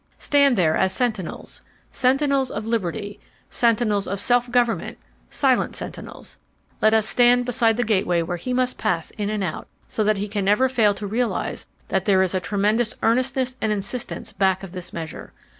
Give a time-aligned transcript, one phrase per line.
[0.17, 3.19] Stand there as sentinels—sentinels of liberty,
[3.51, 6.39] sentinels of self government—silent sentinels.
[6.81, 10.17] Let us stand beside the gateway where he must pass in and out, so that
[10.17, 14.63] he can never fail to realize that there is a tremendous earnestness and insistence back
[14.63, 15.33] of this measure.